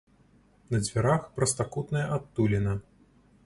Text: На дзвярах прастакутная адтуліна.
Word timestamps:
На 0.75 0.79
дзвярах 0.85 1.21
прастакутная 1.37 2.05
адтуліна. 2.19 2.73